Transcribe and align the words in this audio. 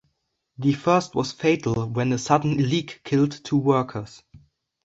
The 0.57 0.73
first 0.73 1.13
was 1.13 1.31
fatal 1.31 1.85
when 1.85 2.11
a 2.11 2.17
sudden 2.17 2.57
leak 2.57 3.01
killed 3.03 3.39
two 3.43 3.57
workers. 3.57 4.23